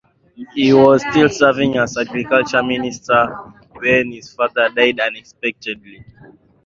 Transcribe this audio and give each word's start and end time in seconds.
He 0.55 0.73
was 0.73 1.03
still 1.03 1.29
serving 1.29 1.77
as 1.77 1.95
agriculture 1.95 2.63
minister 2.63 3.27
when 3.75 4.11
his 4.11 4.33
father 4.33 4.67
died 4.69 4.99
unexpectedly. 4.99 6.03